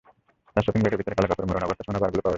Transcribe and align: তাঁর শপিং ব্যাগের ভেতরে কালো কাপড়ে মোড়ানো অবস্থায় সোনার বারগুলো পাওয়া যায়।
তাঁর 0.53 0.63
শপিং 0.65 0.81
ব্যাগের 0.83 0.99
ভেতরে 0.99 1.15
কালো 1.17 1.27
কাপড়ে 1.31 1.47
মোড়ানো 1.47 1.65
অবস্থায় 1.67 1.85
সোনার 1.87 2.01
বারগুলো 2.03 2.21
পাওয়া 2.21 2.21
যায়। 2.23 2.29